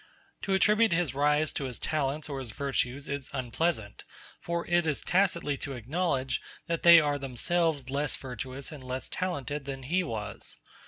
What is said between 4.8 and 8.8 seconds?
is tacitly to acknowledge that they are themselves less virtuous